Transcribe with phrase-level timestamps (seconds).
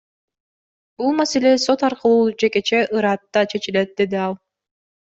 [1.01, 4.41] Бул маселе сот аркылуу жекече ыраатта чечилет,— деди ал.